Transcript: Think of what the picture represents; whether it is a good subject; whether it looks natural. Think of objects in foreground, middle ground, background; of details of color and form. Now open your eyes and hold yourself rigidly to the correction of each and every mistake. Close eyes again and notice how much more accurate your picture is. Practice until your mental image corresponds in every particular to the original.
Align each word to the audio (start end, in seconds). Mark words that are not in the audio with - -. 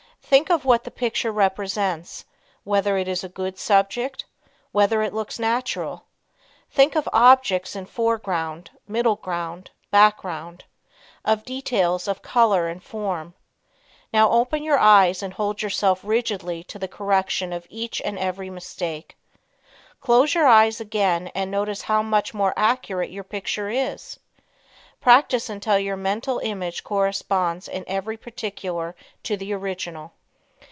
Think 0.23 0.49
of 0.49 0.63
what 0.63 0.85
the 0.85 0.91
picture 0.91 1.29
represents; 1.31 2.23
whether 2.63 2.95
it 2.97 3.09
is 3.09 3.21
a 3.21 3.27
good 3.27 3.59
subject; 3.59 4.23
whether 4.71 5.01
it 5.01 5.13
looks 5.13 5.37
natural. 5.37 6.05
Think 6.69 6.95
of 6.95 7.09
objects 7.11 7.75
in 7.75 7.85
foreground, 7.85 8.69
middle 8.87 9.17
ground, 9.17 9.71
background; 9.89 10.63
of 11.25 11.43
details 11.43 12.07
of 12.07 12.21
color 12.21 12.69
and 12.69 12.81
form. 12.81 13.33
Now 14.13 14.29
open 14.31 14.63
your 14.63 14.79
eyes 14.79 15.21
and 15.21 15.33
hold 15.33 15.61
yourself 15.61 15.99
rigidly 16.01 16.63
to 16.65 16.79
the 16.79 16.87
correction 16.87 17.51
of 17.51 17.67
each 17.69 18.01
and 18.01 18.17
every 18.17 18.49
mistake. 18.49 19.17
Close 19.99 20.33
eyes 20.37 20.79
again 20.79 21.27
and 21.35 21.51
notice 21.51 21.81
how 21.81 22.01
much 22.01 22.33
more 22.33 22.53
accurate 22.55 23.09
your 23.11 23.25
picture 23.25 23.67
is. 23.69 24.17
Practice 25.01 25.49
until 25.49 25.77
your 25.77 25.97
mental 25.97 26.39
image 26.39 26.85
corresponds 26.85 27.67
in 27.67 27.83
every 27.85 28.15
particular 28.15 28.95
to 29.23 29.35
the 29.35 29.51
original. 29.51 30.13